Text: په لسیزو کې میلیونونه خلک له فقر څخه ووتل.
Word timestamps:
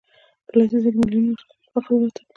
په 0.45 0.51
لسیزو 0.57 0.89
کې 0.93 0.99
میلیونونه 1.01 1.37
خلک 1.41 1.53
له 1.61 1.61
فقر 1.65 1.73
څخه 1.85 1.89
ووتل. 1.93 2.23